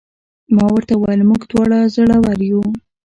ما 0.55 0.65
ورته 0.73 0.93
وویل: 0.95 1.21
موږ 1.29 1.41
دواړه 1.51 1.79
زړور 1.95 2.37
یو. 2.51 2.63